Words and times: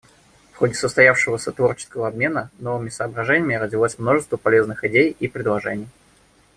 В 0.53 0.57
ходе 0.57 0.73
состоявшегося 0.73 1.51
творческого 1.51 2.07
обмена 2.07 2.49
новыми 2.57 2.89
соображениями 2.89 3.53
родилось 3.53 3.99
множество 3.99 4.35
полезных 4.35 4.83
идей 4.83 5.11
и 5.19 5.27
предложений. 5.27 5.89